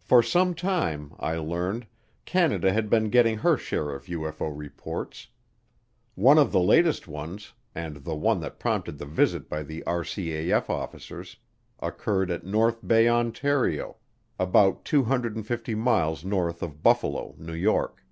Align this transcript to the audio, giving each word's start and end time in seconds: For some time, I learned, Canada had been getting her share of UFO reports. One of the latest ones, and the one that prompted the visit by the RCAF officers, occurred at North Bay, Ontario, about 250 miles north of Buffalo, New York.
For 0.00 0.24
some 0.24 0.56
time, 0.56 1.14
I 1.20 1.36
learned, 1.36 1.86
Canada 2.24 2.72
had 2.72 2.90
been 2.90 3.10
getting 3.10 3.38
her 3.38 3.56
share 3.56 3.90
of 3.94 4.06
UFO 4.06 4.52
reports. 4.52 5.28
One 6.16 6.36
of 6.36 6.50
the 6.50 6.58
latest 6.58 7.06
ones, 7.06 7.52
and 7.72 7.98
the 7.98 8.16
one 8.16 8.40
that 8.40 8.58
prompted 8.58 8.98
the 8.98 9.06
visit 9.06 9.48
by 9.48 9.62
the 9.62 9.84
RCAF 9.86 10.68
officers, 10.68 11.36
occurred 11.78 12.32
at 12.32 12.44
North 12.44 12.84
Bay, 12.84 13.08
Ontario, 13.08 13.98
about 14.36 14.84
250 14.84 15.76
miles 15.76 16.24
north 16.24 16.60
of 16.60 16.82
Buffalo, 16.82 17.36
New 17.38 17.54
York. 17.54 18.04